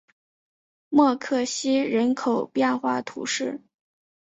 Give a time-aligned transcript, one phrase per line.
[0.89, 3.61] 默克西人口变化图示